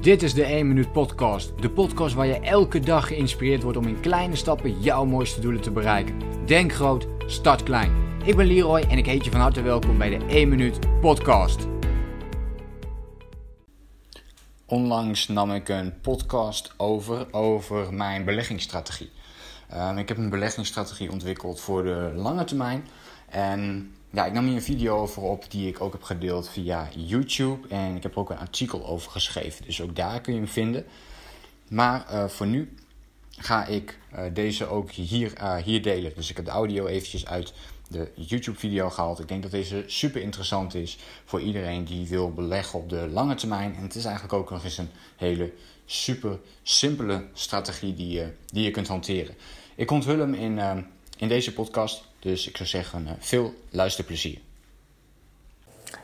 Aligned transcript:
Dit 0.00 0.22
is 0.22 0.34
de 0.34 0.44
1 0.44 0.68
Minuut 0.68 0.92
Podcast. 0.92 1.62
De 1.62 1.70
podcast 1.70 2.14
waar 2.14 2.26
je 2.26 2.40
elke 2.40 2.80
dag 2.80 3.06
geïnspireerd 3.06 3.62
wordt 3.62 3.78
om 3.78 3.86
in 3.86 4.00
kleine 4.00 4.36
stappen 4.36 4.80
jouw 4.80 5.04
mooiste 5.04 5.40
doelen 5.40 5.60
te 5.60 5.70
bereiken. 5.70 6.14
Denk 6.46 6.72
groot, 6.72 7.06
start 7.26 7.62
klein. 7.62 7.92
Ik 8.24 8.36
ben 8.36 8.46
Leroy 8.46 8.80
en 8.80 8.98
ik 8.98 9.06
heet 9.06 9.24
je 9.24 9.30
van 9.30 9.40
harte 9.40 9.62
welkom 9.62 9.98
bij 9.98 10.18
de 10.18 10.24
1 10.26 10.48
Minuut 10.48 11.00
Podcast. 11.00 11.66
Onlangs 14.66 15.28
nam 15.28 15.50
ik 15.50 15.68
een 15.68 16.00
podcast 16.00 16.74
over 16.76 17.32
over 17.32 17.94
mijn 17.94 18.24
beleggingsstrategie. 18.24 19.10
Ehm, 19.68 19.98
ik 19.98 20.08
heb 20.08 20.16
een 20.16 20.30
beleggingsstrategie 20.30 21.10
ontwikkeld 21.10 21.60
voor 21.60 21.82
de 21.82 22.12
lange 22.14 22.44
termijn. 22.44 22.88
En 23.28 23.94
ja, 24.12 24.26
ik 24.26 24.32
nam 24.32 24.44
hier 24.44 24.54
een 24.54 24.62
video 24.62 24.96
over 24.96 25.22
op 25.22 25.50
die 25.50 25.68
ik 25.68 25.80
ook 25.80 25.92
heb 25.92 26.02
gedeeld 26.02 26.48
via 26.48 26.88
YouTube. 26.96 27.68
En 27.68 27.96
ik 27.96 28.02
heb 28.02 28.12
er 28.12 28.18
ook 28.18 28.30
een 28.30 28.38
artikel 28.38 28.86
over 28.86 29.10
geschreven. 29.10 29.64
Dus 29.64 29.80
ook 29.80 29.96
daar 29.96 30.20
kun 30.20 30.32
je 30.32 30.38
hem 30.38 30.48
vinden. 30.48 30.84
Maar 31.68 32.06
uh, 32.12 32.28
voor 32.28 32.46
nu 32.46 32.74
ga 33.30 33.66
ik 33.66 33.98
uh, 34.14 34.24
deze 34.32 34.66
ook 34.66 34.90
hier, 34.90 35.32
uh, 35.40 35.56
hier 35.56 35.82
delen. 35.82 36.12
Dus 36.14 36.30
ik 36.30 36.36
heb 36.36 36.44
de 36.44 36.50
audio 36.50 36.86
eventjes 36.86 37.26
uit 37.26 37.52
de 37.88 38.10
YouTube 38.14 38.58
video 38.58 38.90
gehaald. 38.90 39.18
Ik 39.18 39.28
denk 39.28 39.42
dat 39.42 39.50
deze 39.50 39.84
super 39.86 40.22
interessant 40.22 40.74
is 40.74 40.98
voor 41.24 41.40
iedereen 41.40 41.84
die 41.84 42.08
wil 42.08 42.32
beleggen 42.32 42.78
op 42.78 42.88
de 42.88 43.08
lange 43.08 43.34
termijn. 43.34 43.74
En 43.74 43.82
het 43.82 43.94
is 43.94 44.04
eigenlijk 44.04 44.34
ook 44.34 44.50
nog 44.50 44.64
eens 44.64 44.78
een 44.78 44.90
hele 45.16 45.52
super 45.86 46.38
simpele 46.62 47.24
strategie 47.32 47.94
die 47.94 48.08
je, 48.08 48.32
die 48.46 48.64
je 48.64 48.70
kunt 48.70 48.88
hanteren. 48.88 49.34
Ik 49.74 49.90
onthul 49.90 50.18
hem 50.18 50.34
in, 50.34 50.84
in 51.18 51.28
deze 51.28 51.52
podcast. 51.52 52.08
Dus 52.20 52.48
ik 52.48 52.56
zou 52.56 52.68
zeggen, 52.68 53.02
uh, 53.02 53.10
veel 53.18 53.54
luisterplezier. 53.70 54.38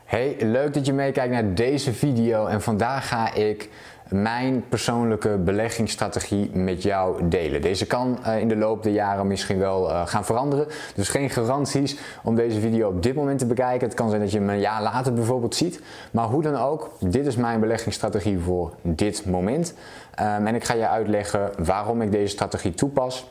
Hey, 0.05 0.35
leuk 0.39 0.73
dat 0.73 0.85
je 0.85 0.93
meekijkt 0.93 1.33
naar 1.33 1.53
deze 1.53 1.93
video. 1.93 2.45
En 2.45 2.61
vandaag 2.61 3.07
ga 3.07 3.33
ik 3.33 3.69
mijn 4.09 4.63
persoonlijke 4.69 5.37
beleggingsstrategie 5.37 6.49
met 6.53 6.83
jou 6.83 7.27
delen. 7.27 7.61
Deze 7.61 7.85
kan 7.85 8.19
uh, 8.25 8.39
in 8.39 8.47
de 8.47 8.55
loop 8.55 8.83
der 8.83 8.91
jaren 8.91 9.27
misschien 9.27 9.57
wel 9.57 9.89
uh, 9.89 10.07
gaan 10.07 10.25
veranderen. 10.25 10.67
Dus 10.95 11.09
geen 11.09 11.29
garanties 11.29 11.97
om 12.23 12.35
deze 12.35 12.59
video 12.59 12.89
op 12.89 13.03
dit 13.03 13.15
moment 13.15 13.39
te 13.39 13.45
bekijken. 13.45 13.87
Het 13.87 13.95
kan 13.95 14.09
zijn 14.09 14.21
dat 14.21 14.31
je 14.31 14.37
hem 14.37 14.49
een 14.49 14.59
jaar 14.59 14.81
later 14.81 15.13
bijvoorbeeld 15.13 15.55
ziet. 15.55 15.81
Maar 16.11 16.25
hoe 16.25 16.41
dan 16.41 16.55
ook, 16.55 16.89
dit 16.99 17.25
is 17.25 17.35
mijn 17.35 17.59
beleggingsstrategie 17.59 18.39
voor 18.39 18.73
dit 18.81 19.25
moment. 19.25 19.73
Um, 20.19 20.47
en 20.47 20.55
ik 20.55 20.63
ga 20.63 20.73
je 20.73 20.87
uitleggen 20.87 21.51
waarom 21.57 22.01
ik 22.01 22.11
deze 22.11 22.27
strategie 22.27 22.73
toepas 22.73 23.25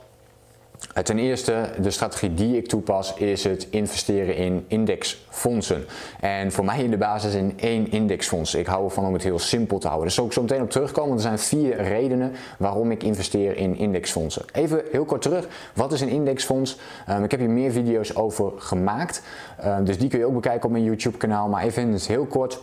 Ten 1.03 1.19
eerste, 1.19 1.71
de 1.81 1.91
strategie 1.91 2.35
die 2.35 2.57
ik 2.57 2.69
toepas 2.69 3.15
is 3.15 3.45
het 3.45 3.67
investeren 3.71 4.37
in 4.37 4.65
indexfondsen. 4.69 5.85
En 6.21 6.53
voor 6.53 6.65
mij 6.65 6.83
in 6.83 6.91
de 6.91 6.97
basis 6.97 7.35
in 7.35 7.55
één 7.61 7.91
indexfonds. 7.91 8.55
Ik 8.55 8.67
hou 8.67 8.85
ervan 8.85 9.07
om 9.07 9.13
het 9.13 9.23
heel 9.23 9.39
simpel 9.39 9.79
te 9.79 9.87
houden. 9.87 10.07
Daar 10.07 10.17
zal 10.17 10.27
ik 10.27 10.33
zo 10.33 10.43
meteen 10.43 10.63
op 10.63 10.71
terugkomen. 10.71 11.15
Er 11.15 11.21
zijn 11.21 11.39
vier 11.39 11.83
redenen 11.83 12.33
waarom 12.59 12.91
ik 12.91 13.03
investeer 13.03 13.57
in 13.57 13.77
indexfondsen. 13.77 14.45
Even 14.53 14.83
heel 14.91 15.05
kort 15.05 15.23
terug. 15.23 15.49
Wat 15.75 15.93
is 15.93 16.01
een 16.01 16.09
indexfonds? 16.09 16.79
Um, 17.11 17.25
ik 17.25 17.31
heb 17.31 17.41
hier 17.41 17.51
meer 17.51 17.71
video's 17.71 18.17
over 18.17 18.53
gemaakt. 18.57 19.23
Um, 19.65 19.85
dus 19.85 19.99
die 19.99 20.09
kun 20.09 20.19
je 20.19 20.27
ook 20.27 20.35
bekijken 20.35 20.65
op 20.65 20.71
mijn 20.71 20.85
YouTube 20.85 21.17
kanaal. 21.17 21.49
Maar 21.49 21.63
even 21.63 21.99
heel 22.07 22.27
kort. 22.27 22.61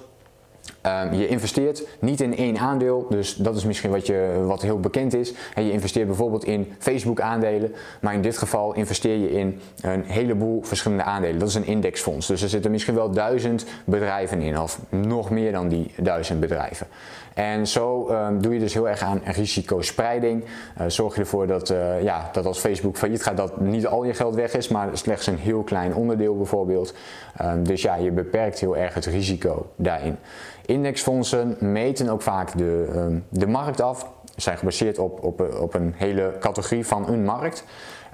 Um, 0.87 1.13
je 1.13 1.27
investeert 1.27 1.87
niet 1.99 2.21
in 2.21 2.37
één 2.37 2.57
aandeel, 2.57 3.07
dus 3.09 3.35
dat 3.35 3.55
is 3.55 3.65
misschien 3.65 3.91
wat, 3.91 4.07
je, 4.07 4.43
wat 4.45 4.61
heel 4.61 4.79
bekend 4.79 5.13
is. 5.13 5.33
En 5.53 5.65
je 5.65 5.71
investeert 5.71 6.07
bijvoorbeeld 6.07 6.45
in 6.45 6.73
Facebook 6.79 7.21
aandelen, 7.21 7.73
maar 8.01 8.13
in 8.13 8.21
dit 8.21 8.37
geval 8.37 8.73
investeer 8.73 9.17
je 9.17 9.31
in 9.31 9.59
een 9.81 10.03
heleboel 10.03 10.63
verschillende 10.63 11.03
aandelen. 11.03 11.39
Dat 11.39 11.47
is 11.47 11.55
een 11.55 11.65
indexfonds, 11.65 12.27
dus 12.27 12.41
er 12.41 12.49
zitten 12.49 12.71
misschien 12.71 12.95
wel 12.95 13.11
duizend 13.11 13.65
bedrijven 13.85 14.41
in, 14.41 14.59
of 14.59 14.79
nog 14.89 15.29
meer 15.29 15.51
dan 15.51 15.67
die 15.67 15.91
duizend 15.97 16.39
bedrijven. 16.39 16.87
En 17.33 17.67
zo 17.67 18.09
um, 18.09 18.41
doe 18.41 18.53
je 18.53 18.59
dus 18.59 18.73
heel 18.73 18.89
erg 18.89 19.01
aan 19.01 19.21
risicospreiding. 19.23 20.43
Uh, 20.43 20.85
zorg 20.87 21.15
je 21.15 21.21
ervoor 21.21 21.47
dat, 21.47 21.69
uh, 21.69 22.03
ja, 22.03 22.29
dat 22.31 22.45
als 22.45 22.59
Facebook 22.59 22.97
failliet 22.97 23.23
gaat, 23.23 23.37
dat 23.37 23.59
niet 23.61 23.87
al 23.87 24.03
je 24.03 24.13
geld 24.13 24.35
weg 24.35 24.53
is, 24.53 24.67
maar 24.67 24.89
slechts 24.93 25.27
een 25.27 25.37
heel 25.37 25.63
klein 25.63 25.95
onderdeel 25.95 26.37
bijvoorbeeld. 26.37 26.93
Um, 27.41 27.63
dus 27.63 27.81
ja, 27.81 27.95
je 27.95 28.11
beperkt 28.11 28.59
heel 28.59 28.77
erg 28.77 28.93
het 28.93 29.05
risico 29.05 29.65
daarin. 29.75 30.17
Indexfondsen 30.65 31.55
meten 31.59 32.09
ook 32.09 32.21
vaak 32.21 32.57
de, 32.57 32.91
um, 32.95 33.25
de 33.29 33.47
markt 33.47 33.81
af. 33.81 34.11
Zijn 34.35 34.57
gebaseerd 34.57 34.99
op, 34.99 35.23
op, 35.23 35.55
op 35.59 35.73
een 35.73 35.93
hele 35.95 36.33
categorie 36.39 36.85
van 36.85 37.07
een 37.07 37.23
markt. 37.23 37.63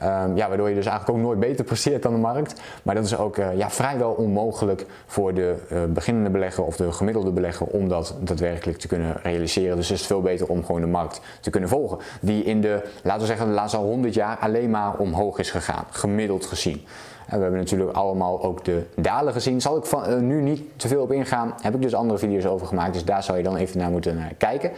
Um, 0.04 0.36
ja, 0.38 0.48
waardoor 0.48 0.70
je 0.70 0.76
dus 0.76 0.86
eigenlijk 0.86 1.18
ook 1.18 1.26
nooit 1.26 1.40
beter 1.40 1.66
presteert 1.66 2.04
dan 2.04 2.14
de 2.14 2.20
markt. 2.20 2.62
Maar 2.84 2.96
dat 2.96 3.06
is 3.06 3.18
ook 3.18 3.38
uh, 3.38 3.58
ja, 3.58 3.70
vrijwel 3.70 4.12
onmogelijk 4.12 4.86
voor 5.06 5.34
de 5.34 5.56
uh, 5.72 5.84
beginnende 5.84 6.30
belegger 6.30 6.64
of 6.64 6.76
de 6.76 6.92
gemiddelde 6.92 7.32
belegger 7.32 7.66
om 7.66 7.90
dat 7.90 8.16
daadwerkelijk 8.20 8.78
te 8.78 8.88
kunnen 8.88 9.16
realiseren. 9.24 9.76
Dus 9.76 9.92
is 9.92 9.98
het 9.98 10.08
veel 10.08 10.22
beter 10.22 10.48
om 10.48 10.66
gewoon 10.66 10.82
de 10.82 10.88
markt 10.88 11.22
te 11.42 11.50
kunnen 11.50 11.70
volgen. 11.70 11.98
Die 12.22 12.44
in 12.44 12.62
de, 12.62 12.90
laten 13.04 13.22
we 13.22 13.28
zeggen, 13.28 13.48
de 13.48 13.54
laatste 13.54 13.78
100 13.78 14.14
jaar 14.14 14.38
alleen 14.38 14.70
maar 14.70 14.98
omhoog 14.98 15.38
is 15.40 15.52
gegaan, 15.52 15.86
gemiddeld 15.90 16.46
gezien. 16.46 16.86
We 17.30 17.38
hebben 17.38 17.60
natuurlijk 17.60 17.92
allemaal 17.92 18.44
ook 18.44 18.66
de 18.66 18.84
dalen 18.96 19.34
gezien. 19.34 19.62
Zal 19.62 19.78
ik 19.78 19.92
uh, 19.92 20.16
nu 20.16 20.42
niet 20.42 20.62
te 20.76 20.88
veel 20.88 21.02
op 21.02 21.12
ingaan. 21.12 21.54
Heb 21.62 21.76
ik 21.76 21.82
dus 21.82 21.94
andere 21.94 22.20
video's 22.20 22.46
over 22.46 22.68
gemaakt. 22.68 22.94
Dus 22.94 23.06
daar 23.06 23.24
zou 23.24 23.38
je 23.38 23.44
dan 23.44 23.56
even 23.56 23.78
naar 23.78 23.90
moeten 23.90 24.32
kijken. 24.38 24.72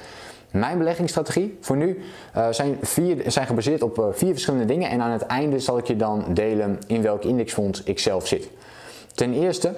Mijn 0.52 0.78
beleggingsstrategie 0.78 1.58
voor 1.62 1.78
nu 1.78 2.02
uh, 2.38 2.48
zijn, 2.50 2.78
vier, 2.82 3.32
zijn 3.32 3.48
gebaseerd 3.48 3.82
op 3.82 4.08
vier 4.12 4.32
verschillende 4.32 4.66
dingen. 4.66 4.90
En 4.90 5.02
aan 5.02 5.12
het 5.12 5.22
einde 5.22 5.60
zal 5.60 5.78
ik 5.78 5.88
je 5.88 5.96
dan 5.96 6.26
delen 6.30 6.80
in 6.88 7.02
welk 7.02 7.24
indexfonds 7.24 7.84
ik 7.84 8.00
zelf 8.00 8.28
zit. 8.28 8.50
Ten 9.14 9.34
eerste 9.34 9.74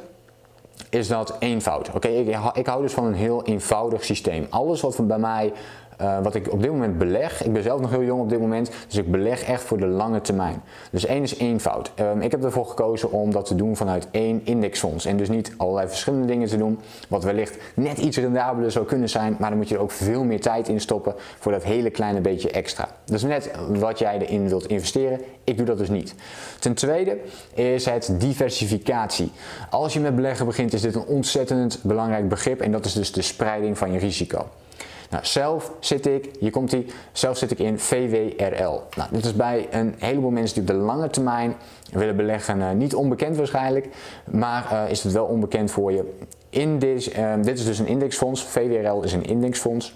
is 0.89 1.07
dat 1.07 1.35
eenvoud. 1.39 1.89
Oké, 1.93 2.07
ik, 2.07 2.37
ik, 2.53 2.65
hou 2.65 2.81
dus 2.81 2.93
van 2.93 3.05
een 3.05 3.13
heel 3.13 3.45
eenvoudig 3.45 4.03
systeem. 4.03 4.47
Alles 4.49 4.81
wat 4.81 5.07
bij 5.07 5.17
mij 5.17 5.53
uh, 6.01 6.19
wat 6.23 6.35
ik 6.35 6.51
op 6.51 6.61
dit 6.61 6.71
moment 6.71 6.97
beleg. 6.97 7.43
Ik 7.43 7.53
ben 7.53 7.63
zelf 7.63 7.81
nog 7.81 7.89
heel 7.89 8.03
jong 8.03 8.21
op 8.21 8.29
dit 8.29 8.39
moment, 8.39 8.71
dus 8.87 8.97
ik 8.97 9.11
beleg 9.11 9.43
echt 9.43 9.63
voor 9.63 9.77
de 9.77 9.85
lange 9.85 10.21
termijn. 10.21 10.61
Dus 10.91 11.05
één 11.05 11.23
is 11.23 11.37
eenvoud. 11.37 11.91
Um, 11.99 12.21
ik 12.21 12.31
heb 12.31 12.43
ervoor 12.43 12.65
gekozen 12.65 13.11
om 13.11 13.31
dat 13.31 13.45
te 13.45 13.55
doen 13.55 13.75
vanuit 13.75 14.07
één 14.11 14.41
indexfonds. 14.43 15.05
En 15.05 15.17
dus 15.17 15.29
niet 15.29 15.53
allerlei 15.57 15.87
verschillende 15.87 16.27
dingen 16.27 16.47
te 16.47 16.57
doen, 16.57 16.79
wat 17.09 17.23
wellicht 17.23 17.57
net 17.75 17.97
iets 17.97 18.17
rendabeler 18.17 18.71
zou 18.71 18.85
kunnen 18.85 19.09
zijn, 19.09 19.35
maar 19.39 19.49
dan 19.49 19.57
moet 19.57 19.69
je 19.69 19.75
er 19.75 19.81
ook 19.81 19.91
veel 19.91 20.23
meer 20.23 20.41
tijd 20.41 20.67
in 20.67 20.81
stoppen 20.81 21.13
voor 21.39 21.51
dat 21.51 21.63
hele 21.63 21.89
kleine 21.89 22.21
beetje 22.21 22.51
extra. 22.51 22.87
Dat 23.05 23.15
is 23.15 23.23
net 23.23 23.51
wat 23.67 23.99
jij 23.99 24.19
erin 24.19 24.47
wilt 24.47 24.67
investeren. 24.67 25.19
Ik 25.43 25.57
doe 25.57 25.65
dat 25.65 25.77
dus 25.77 25.89
niet. 25.89 26.15
Ten 26.59 26.73
tweede 26.73 27.17
is 27.53 27.85
het 27.85 28.15
diversificatie. 28.17 29.31
Als 29.69 29.93
je 29.93 29.99
met 29.99 30.15
beleggen 30.15 30.45
begint, 30.45 30.73
is 30.73 30.81
dit 30.81 30.95
een 30.95 31.05
ontzettend 31.05 31.79
belangrijk 31.83 32.29
begrip 32.29 32.61
en 32.61 32.71
dat 32.71 32.85
is 32.85 32.93
dus 32.93 33.11
de 33.11 33.21
spreiding 33.21 33.77
van 33.77 33.91
je 33.91 33.99
risico. 33.99 34.47
Nou, 35.13 35.25
zelf 35.25 35.71
zit 35.79 36.05
ik, 36.05 36.29
hier 36.39 36.51
komt 36.51 36.71
hij, 36.71 36.85
zelf 37.11 37.37
zit 37.37 37.51
ik 37.51 37.59
in 37.59 37.79
VWRL. 37.79 38.81
Nou, 38.95 39.09
dit 39.11 39.25
is 39.25 39.35
bij 39.35 39.67
een 39.71 39.95
heleboel 39.97 40.29
mensen 40.29 40.65
die 40.65 40.73
op 40.73 40.79
de 40.79 40.85
lange 40.85 41.09
termijn 41.09 41.55
willen 41.91 42.15
beleggen 42.15 42.59
uh, 42.59 42.71
niet 42.71 42.95
onbekend 42.95 43.37
waarschijnlijk, 43.37 43.89
maar 44.31 44.69
uh, 44.73 44.89
is 44.89 45.03
het 45.03 45.13
wel 45.13 45.25
onbekend 45.25 45.71
voor 45.71 45.91
je. 45.91 46.17
In 46.49 46.79
dit, 46.79 47.17
uh, 47.17 47.33
dit 47.41 47.59
is 47.59 47.65
dus 47.65 47.79
een 47.79 47.87
indexfonds, 47.87 48.43
VWRL 48.43 49.03
is 49.03 49.13
een 49.13 49.25
indexfonds. 49.25 49.93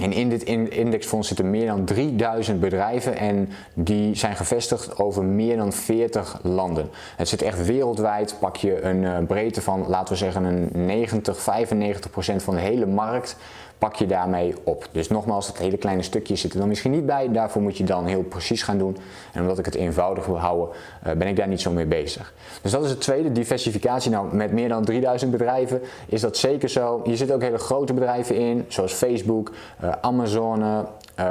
En 0.00 0.12
in 0.12 0.28
dit 0.28 0.42
indexfonds 0.42 1.28
zitten 1.28 1.50
meer 1.50 1.66
dan 1.66 1.84
3000 1.84 2.60
bedrijven 2.60 3.16
en 3.16 3.48
die 3.74 4.14
zijn 4.14 4.36
gevestigd 4.36 4.98
over 4.98 5.24
meer 5.24 5.56
dan 5.56 5.72
40 5.72 6.40
landen. 6.42 6.90
Het 7.16 7.28
zit 7.28 7.42
echt 7.42 7.66
wereldwijd, 7.66 8.36
pak 8.40 8.56
je 8.56 8.82
een 8.82 9.26
breedte 9.26 9.62
van, 9.62 9.84
laten 9.88 10.12
we 10.12 10.18
zeggen, 10.18 10.44
een 10.44 10.68
90, 10.72 11.40
95 11.40 12.10
procent 12.10 12.42
van 12.42 12.54
de 12.54 12.60
hele 12.60 12.86
markt 12.86 13.36
pak 13.78 13.94
je 13.94 14.06
daarmee 14.06 14.54
op. 14.64 14.88
Dus 14.92 15.08
nogmaals, 15.08 15.46
dat 15.46 15.58
hele 15.58 15.76
kleine 15.76 16.02
stukje 16.02 16.36
zit 16.36 16.52
er 16.52 16.58
dan 16.58 16.68
misschien 16.68 16.90
niet 16.90 17.06
bij. 17.06 17.32
Daarvoor 17.32 17.62
moet 17.62 17.76
je 17.76 17.84
dan 17.84 18.06
heel 18.06 18.22
precies 18.22 18.62
gaan 18.62 18.78
doen. 18.78 18.96
En 19.32 19.40
omdat 19.40 19.58
ik 19.58 19.64
het 19.64 19.74
eenvoudig 19.74 20.26
wil 20.26 20.38
houden, 20.38 20.68
uh, 21.06 21.12
ben 21.12 21.28
ik 21.28 21.36
daar 21.36 21.48
niet 21.48 21.60
zo 21.60 21.70
mee 21.70 21.86
bezig. 21.86 22.34
Dus 22.62 22.70
dat 22.70 22.84
is 22.84 22.90
het 22.90 23.00
tweede, 23.00 23.32
diversificatie. 23.32 24.10
Nou, 24.10 24.34
met 24.34 24.52
meer 24.52 24.68
dan 24.68 24.84
3000 24.84 25.30
bedrijven 25.30 25.80
is 26.06 26.20
dat 26.20 26.36
zeker 26.36 26.68
zo. 26.68 27.00
Hier 27.04 27.16
zitten 27.16 27.36
ook 27.36 27.42
hele 27.42 27.58
grote 27.58 27.94
bedrijven 27.94 28.36
in, 28.36 28.64
zoals 28.68 28.92
Facebook, 28.92 29.52
uh, 29.84 29.92
Amazon, 30.00 30.60
uh, 30.60 30.80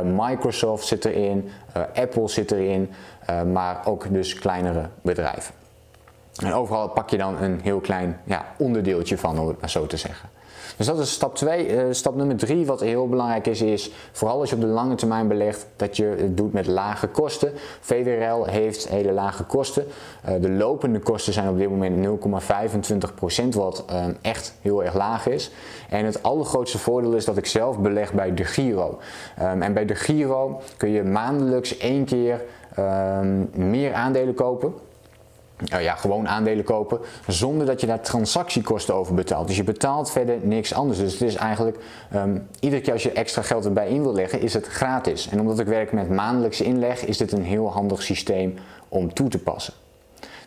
Microsoft 0.04 0.86
zit 0.86 1.06
erin, 1.06 1.50
Apple 1.94 2.27
zit 2.27 2.51
erin, 2.51 2.89
maar 3.54 3.81
ook 3.86 4.13
dus 4.13 4.33
kleinere 4.33 4.89
bedrijven. 5.01 5.54
En 6.44 6.54
overal 6.54 6.89
pak 6.89 7.10
je 7.10 7.18
dan 7.18 7.42
een 7.42 7.60
heel 7.63 7.80
klein 7.80 8.19
ja, 8.24 8.45
onderdeeltje 8.57 9.18
van, 9.18 9.39
om 9.39 9.48
het 9.48 9.60
maar 9.60 9.69
zo 9.69 9.86
te 9.86 9.98
zeggen. 9.98 10.30
Dus 10.77 10.85
dat 10.85 11.00
is 11.00 11.12
stap 11.12 11.35
2. 11.35 11.68
Uh, 11.68 11.81
eh, 11.81 11.88
stap 11.94 12.15
nummer 12.15 12.35
3, 12.35 12.65
wat 12.65 12.79
heel 12.79 13.07
belangrijk 13.07 13.47
is, 13.47 13.62
is 13.62 13.91
vooral 14.12 14.39
als 14.39 14.50
je 14.50 14.56
op 14.56 14.62
de 14.62 14.68
lange 14.68 14.95
termijn 14.95 15.27
belegt, 15.27 15.68
dat 15.75 15.97
je 15.97 16.03
het 16.03 16.38
doet 16.38 16.53
met 16.53 16.68
lage 16.68 17.07
kosten. 17.07 17.51
VWRL 17.79 18.45
heeft 18.45 18.88
hele 18.88 19.12
lage 19.12 19.44
kosten. 19.44 19.85
Uh, 20.29 20.41
de 20.41 20.50
lopende 20.50 21.00
kosten 21.00 21.33
zijn 21.33 21.50
op 21.50 21.57
dit 21.57 21.69
moment 21.69 22.07
0,25%, 23.44 23.47
wat 23.50 23.85
uh, 23.91 24.06
echt 24.21 24.53
heel 24.62 24.83
erg 24.83 24.94
laag 24.94 25.27
is. 25.27 25.51
En 25.89 26.06
het 26.06 26.24
allergrootste 26.24 26.77
voordeel 26.77 27.13
is 27.13 27.25
dat 27.25 27.38
ik 27.38 27.45
zelf 27.45 27.79
beleg 27.79 28.13
bij 28.13 28.33
de 28.33 28.44
Giro. 28.44 29.00
Um, 29.41 29.62
en 29.62 29.74
bij 29.74 29.85
de 29.85 29.95
Giro 29.95 30.62
kun 30.77 30.89
je 30.89 31.03
maandelijks 31.03 31.77
één 31.77 32.06
keer 32.06 32.44
um, 32.79 33.50
meer 33.53 33.94
aandelen 33.94 34.33
kopen. 34.33 34.74
Uh, 35.74 35.83
ja, 35.83 35.95
gewoon 35.95 36.27
aandelen 36.27 36.63
kopen, 36.63 37.00
zonder 37.27 37.65
dat 37.65 37.81
je 37.81 37.88
daar 37.88 38.01
transactiekosten 38.01 38.95
over 38.95 39.13
betaalt. 39.13 39.48
Dus 39.48 39.57
je 39.57 39.63
betaalt 39.63 40.12
verder 40.12 40.38
niks 40.42 40.74
anders. 40.74 41.00
Dus 41.00 41.12
het 41.12 41.21
is 41.21 41.36
eigenlijk, 41.36 41.77
um, 42.15 42.48
iedere 42.59 42.81
keer 42.81 42.94
als 42.94 43.04
je 43.04 43.12
extra 43.12 43.42
geld 43.42 43.65
erbij 43.65 43.89
in 43.89 44.01
wil 44.01 44.13
leggen, 44.13 44.42
is 44.42 44.54
het 44.54 44.68
gratis. 44.68 45.30
En 45.30 45.39
omdat 45.39 45.59
ik 45.59 45.68
werk 45.68 45.92
met 45.92 46.09
maandelijkse 46.09 46.63
inleg, 46.63 47.06
is 47.06 47.18
dit 47.18 47.31
een 47.31 47.44
heel 47.44 47.71
handig 47.71 48.01
systeem 48.01 48.57
om 48.89 49.13
toe 49.13 49.30
te 49.30 49.39
passen. 49.39 49.74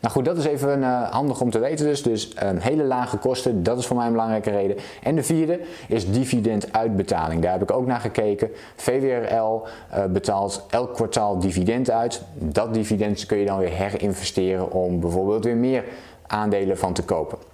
Nou 0.01 0.15
goed, 0.15 0.25
dat 0.25 0.37
is 0.37 0.45
even 0.45 0.79
uh, 0.79 1.11
handig 1.11 1.41
om 1.41 1.51
te 1.51 1.59
weten 1.59 1.87
dus. 1.87 2.03
Dus 2.03 2.33
hele 2.59 2.85
lage 2.85 3.17
kosten, 3.17 3.63
dat 3.63 3.79
is 3.79 3.87
voor 3.87 3.97
mij 3.97 4.07
een 4.07 4.13
belangrijke 4.13 4.51
reden. 4.51 4.77
En 5.03 5.15
de 5.15 5.23
vierde 5.23 5.61
is 5.89 6.11
dividenduitbetaling. 6.11 7.43
Daar 7.43 7.53
heb 7.53 7.63
ik 7.63 7.71
ook 7.71 7.87
naar 7.87 8.01
gekeken. 8.01 8.51
VWRL 8.77 9.63
uh, 9.95 10.05
betaalt 10.05 10.67
elk 10.71 10.95
kwartaal 10.95 11.39
dividend 11.39 11.91
uit. 11.91 12.23
Dat 12.35 12.75
dividend 12.75 13.27
kun 13.27 13.39
je 13.39 13.47
dan 13.47 13.59
weer 13.59 13.73
herinvesteren 13.73 14.73
om 14.73 15.01
bijvoorbeeld 15.01 15.45
weer 15.45 15.57
meer 15.57 15.85
aandelen 16.27 16.79
van 16.79 16.93
te 16.93 17.03
kopen. 17.03 17.50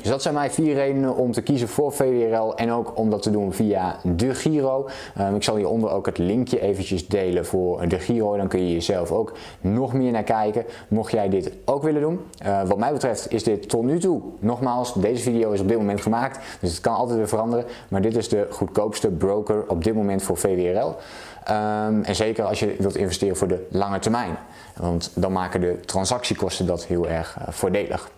Dus 0.00 0.08
dat 0.08 0.22
zijn 0.22 0.34
mijn 0.34 0.50
vier 0.50 0.74
redenen 0.74 1.16
om 1.16 1.32
te 1.32 1.42
kiezen 1.42 1.68
voor 1.68 1.92
VWRL 1.92 2.56
en 2.56 2.72
ook 2.72 2.98
om 2.98 3.10
dat 3.10 3.22
te 3.22 3.30
doen 3.30 3.52
via 3.52 3.96
de 4.02 4.34
Giro. 4.34 4.88
Um, 5.20 5.34
ik 5.34 5.42
zal 5.42 5.56
hieronder 5.56 5.90
ook 5.90 6.06
het 6.06 6.18
linkje 6.18 6.60
eventjes 6.60 7.08
delen 7.08 7.46
voor 7.46 7.88
de 7.88 7.98
Giro. 7.98 8.36
Dan 8.36 8.48
kun 8.48 8.60
je 8.66 8.72
jezelf 8.72 9.12
ook 9.12 9.32
nog 9.60 9.92
meer 9.92 10.12
naar 10.12 10.22
kijken. 10.22 10.64
Mocht 10.88 11.12
jij 11.12 11.28
dit 11.28 11.52
ook 11.64 11.82
willen 11.82 12.00
doen. 12.00 12.20
Uh, 12.46 12.62
wat 12.62 12.78
mij 12.78 12.92
betreft 12.92 13.32
is 13.32 13.42
dit 13.44 13.68
tot 13.68 13.84
nu 13.84 13.98
toe, 13.98 14.20
nogmaals, 14.38 14.94
deze 14.94 15.22
video 15.22 15.50
is 15.50 15.60
op 15.60 15.68
dit 15.68 15.76
moment 15.76 16.00
gemaakt. 16.00 16.38
Dus 16.60 16.70
het 16.70 16.80
kan 16.80 16.94
altijd 16.94 17.18
weer 17.18 17.28
veranderen. 17.28 17.64
Maar 17.88 18.02
dit 18.02 18.16
is 18.16 18.28
de 18.28 18.46
goedkoopste 18.50 19.08
broker 19.08 19.64
op 19.68 19.84
dit 19.84 19.94
moment 19.94 20.22
voor 20.22 20.36
VWRL. 20.36 20.96
Um, 21.50 22.04
en 22.04 22.14
zeker 22.14 22.44
als 22.44 22.60
je 22.60 22.74
wilt 22.78 22.96
investeren 22.96 23.36
voor 23.36 23.48
de 23.48 23.66
lange 23.70 23.98
termijn. 23.98 24.38
Want 24.76 25.10
dan 25.14 25.32
maken 25.32 25.60
de 25.60 25.80
transactiekosten 25.84 26.66
dat 26.66 26.84
heel 26.84 27.08
erg 27.08 27.36
uh, 27.40 27.48
voordelig. 27.48 28.10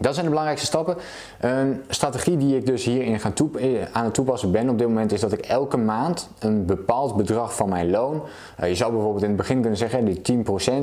Dat 0.00 0.12
zijn 0.12 0.24
de 0.24 0.30
belangrijkste 0.30 0.66
stappen. 0.66 0.96
Een 1.40 1.82
strategie 1.88 2.36
die 2.36 2.56
ik 2.56 2.66
dus 2.66 2.84
hierin 2.84 3.20
gaan 3.20 3.34
eh, 3.58 3.68
aan 3.92 4.04
het 4.04 4.14
toepassen 4.14 4.52
ben 4.52 4.68
op 4.68 4.78
dit 4.78 4.86
moment 4.86 5.12
is 5.12 5.20
dat 5.20 5.32
ik 5.32 5.40
elke 5.40 5.76
maand 5.76 6.28
een 6.38 6.66
bepaald 6.66 7.16
bedrag 7.16 7.54
van 7.54 7.68
mijn 7.68 7.90
loon, 7.90 8.22
uh, 8.60 8.68
je 8.68 8.74
zou 8.74 8.92
bijvoorbeeld 8.92 9.22
in 9.22 9.28
het 9.28 9.38
begin 9.38 9.60
kunnen 9.60 9.78
zeggen 9.78 10.04
die 10.04 10.44
10% 10.44 10.48
uh, 10.70 10.80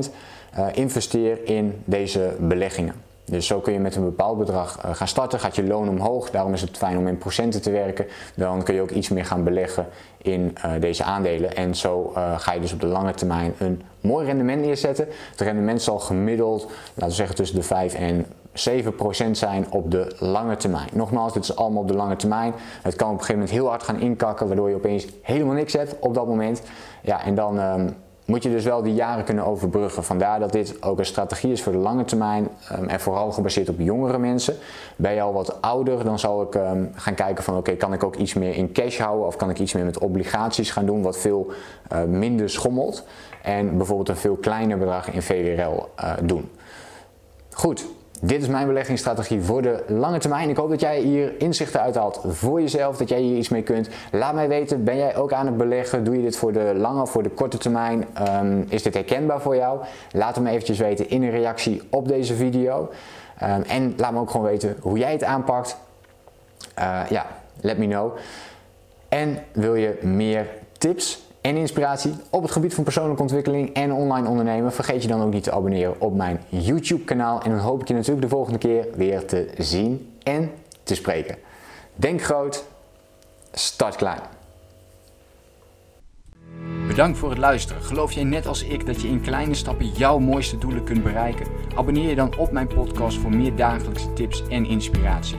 eh, 0.50 0.66
investeer 0.72 1.38
in 1.44 1.82
deze 1.84 2.34
beleggingen. 2.38 2.94
Dus 3.24 3.46
zo 3.46 3.60
kun 3.60 3.72
je 3.72 3.78
met 3.78 3.96
een 3.96 4.04
bepaald 4.04 4.38
bedrag 4.38 4.78
gaan 4.92 5.08
starten, 5.08 5.40
gaat 5.40 5.56
je 5.56 5.66
loon 5.66 5.88
omhoog, 5.88 6.30
daarom 6.30 6.52
is 6.52 6.60
het 6.60 6.76
fijn 6.76 6.98
om 6.98 7.08
in 7.08 7.18
procenten 7.18 7.62
te 7.62 7.70
werken. 7.70 8.06
Dan 8.34 8.62
kun 8.62 8.74
je 8.74 8.80
ook 8.80 8.90
iets 8.90 9.08
meer 9.08 9.24
gaan 9.24 9.44
beleggen 9.44 9.86
in 10.22 10.56
deze 10.80 11.04
aandelen 11.04 11.56
en 11.56 11.74
zo 11.74 12.12
ga 12.36 12.52
je 12.52 12.60
dus 12.60 12.72
op 12.72 12.80
de 12.80 12.86
lange 12.86 13.14
termijn 13.14 13.54
een 13.58 13.82
mooi 14.00 14.26
rendement 14.26 14.60
neerzetten. 14.60 15.08
Het 15.30 15.40
rendement 15.40 15.82
zal 15.82 15.98
gemiddeld, 15.98 16.66
laten 16.94 17.08
we 17.08 17.14
zeggen 17.14 17.36
tussen 17.36 17.56
de 17.56 17.62
5 17.62 17.94
en 17.94 18.26
7% 18.52 19.30
zijn 19.30 19.66
op 19.70 19.90
de 19.90 20.14
lange 20.18 20.56
termijn. 20.56 20.88
Nogmaals, 20.92 21.32
dit 21.32 21.42
is 21.42 21.56
allemaal 21.56 21.82
op 21.82 21.88
de 21.88 21.94
lange 21.94 22.16
termijn. 22.16 22.54
Het 22.82 22.96
kan 22.96 23.06
op 23.06 23.14
een 23.14 23.20
gegeven 23.20 23.40
moment 23.40 23.58
heel 23.58 23.68
hard 23.68 23.82
gaan 23.82 24.00
inkakken, 24.00 24.46
waardoor 24.46 24.68
je 24.68 24.74
opeens 24.74 25.06
helemaal 25.22 25.54
niks 25.54 25.72
hebt 25.72 25.96
op 26.00 26.14
dat 26.14 26.26
moment. 26.26 26.62
Ja, 27.02 27.24
en 27.24 27.34
dan 27.34 27.58
um, 27.58 27.96
moet 28.28 28.42
je 28.42 28.50
dus 28.50 28.64
wel 28.64 28.82
die 28.82 28.94
jaren 28.94 29.24
kunnen 29.24 29.44
overbruggen. 29.44 30.04
Vandaar 30.04 30.40
dat 30.40 30.52
dit 30.52 30.82
ook 30.82 30.98
een 30.98 31.06
strategie 31.06 31.52
is 31.52 31.62
voor 31.62 31.72
de 31.72 31.78
lange 31.78 32.04
termijn 32.04 32.48
um, 32.72 32.88
en 32.88 33.00
vooral 33.00 33.32
gebaseerd 33.32 33.68
op 33.68 33.78
jongere 33.78 34.18
mensen. 34.18 34.54
Ben 34.96 35.14
je 35.14 35.20
al 35.20 35.32
wat 35.32 35.62
ouder, 35.62 36.04
dan 36.04 36.18
zal 36.18 36.42
ik 36.42 36.54
um, 36.54 36.90
gaan 36.94 37.14
kijken 37.14 37.44
van 37.44 37.56
oké, 37.56 37.72
kan 37.72 37.92
ik 37.92 38.04
ook 38.04 38.16
iets 38.16 38.34
meer 38.34 38.54
in 38.54 38.72
cash 38.72 38.98
houden 38.98 39.26
of 39.26 39.36
kan 39.36 39.50
ik 39.50 39.58
iets 39.58 39.72
meer 39.72 39.84
met 39.84 39.98
obligaties 39.98 40.70
gaan 40.70 40.86
doen, 40.86 41.02
wat 41.02 41.18
veel 41.18 41.50
uh, 41.92 42.02
minder 42.02 42.50
schommelt. 42.50 43.04
En 43.42 43.76
bijvoorbeeld 43.76 44.08
een 44.08 44.16
veel 44.16 44.36
kleiner 44.36 44.78
bedrag 44.78 45.10
in 45.10 45.22
VWRL 45.22 45.88
uh, 46.00 46.12
doen. 46.22 46.50
Goed, 47.52 47.86
dit 48.20 48.42
is 48.42 48.48
mijn 48.48 48.66
beleggingsstrategie 48.66 49.40
voor 49.40 49.62
de 49.62 49.84
lange 49.86 50.18
termijn. 50.18 50.48
Ik 50.48 50.56
hoop 50.56 50.70
dat 50.70 50.80
jij 50.80 51.00
hier 51.00 51.40
inzichten 51.40 51.80
uithaalt 51.80 52.20
voor 52.26 52.60
jezelf, 52.60 52.96
dat 52.96 53.08
jij 53.08 53.20
hier 53.20 53.36
iets 53.36 53.48
mee 53.48 53.62
kunt. 53.62 53.88
Laat 54.12 54.34
mij 54.34 54.48
weten, 54.48 54.84
ben 54.84 54.96
jij 54.96 55.16
ook 55.16 55.32
aan 55.32 55.46
het 55.46 55.56
beleggen? 55.56 56.04
Doe 56.04 56.16
je 56.16 56.22
dit 56.22 56.36
voor 56.36 56.52
de 56.52 56.72
lange 56.76 57.02
of 57.02 57.10
voor 57.10 57.22
de 57.22 57.30
korte 57.30 57.58
termijn? 57.58 58.04
Um, 58.42 58.66
is 58.68 58.82
dit 58.82 58.94
herkenbaar 58.94 59.40
voor 59.40 59.56
jou? 59.56 59.80
Laat 60.12 60.34
het 60.34 60.44
me 60.44 60.50
eventjes 60.50 60.78
weten 60.78 61.10
in 61.10 61.22
een 61.22 61.30
reactie 61.30 61.82
op 61.90 62.08
deze 62.08 62.34
video. 62.34 62.90
Um, 63.42 63.62
en 63.62 63.94
laat 63.96 64.12
me 64.12 64.18
ook 64.18 64.30
gewoon 64.30 64.46
weten 64.46 64.76
hoe 64.80 64.98
jij 64.98 65.12
het 65.12 65.24
aanpakt. 65.24 65.76
Uh, 66.78 67.00
ja, 67.08 67.26
let 67.60 67.78
me 67.78 67.86
know. 67.86 68.16
En 69.08 69.38
wil 69.52 69.74
je 69.74 69.98
meer 70.02 70.46
tips? 70.78 71.27
En 71.40 71.56
inspiratie 71.56 72.14
op 72.30 72.42
het 72.42 72.50
gebied 72.50 72.74
van 72.74 72.84
persoonlijke 72.84 73.22
ontwikkeling 73.22 73.74
en 73.74 73.92
online 73.92 74.28
ondernemen, 74.28 74.72
vergeet 74.72 75.02
je 75.02 75.08
dan 75.08 75.22
ook 75.22 75.32
niet 75.32 75.42
te 75.42 75.52
abonneren 75.52 76.00
op 76.00 76.14
mijn 76.14 76.40
YouTube 76.48 77.04
kanaal. 77.04 77.42
En 77.42 77.50
dan 77.50 77.58
hoop 77.58 77.80
ik 77.80 77.88
je 77.88 77.94
natuurlijk 77.94 78.22
de 78.22 78.28
volgende 78.28 78.58
keer 78.58 78.86
weer 78.96 79.26
te 79.26 79.48
zien 79.58 80.12
en 80.22 80.50
te 80.82 80.94
spreken. 80.94 81.36
Denk 81.94 82.22
groot, 82.22 82.64
start 83.52 83.96
klein. 83.96 84.20
Bedankt 86.86 87.18
voor 87.18 87.30
het 87.30 87.38
luisteren. 87.38 87.82
Geloof 87.82 88.12
jij 88.12 88.24
net 88.24 88.46
als 88.46 88.62
ik 88.62 88.86
dat 88.86 89.00
je 89.00 89.08
in 89.08 89.20
kleine 89.20 89.54
stappen 89.54 89.88
jouw 89.88 90.18
mooiste 90.18 90.58
doelen 90.58 90.84
kunt 90.84 91.02
bereiken? 91.02 91.46
Abonneer 91.74 92.08
je 92.08 92.14
dan 92.14 92.36
op 92.38 92.52
mijn 92.52 92.66
podcast 92.66 93.18
voor 93.18 93.30
meer 93.30 93.56
dagelijkse 93.56 94.12
tips 94.12 94.48
en 94.48 94.66
inspiratie. 94.66 95.38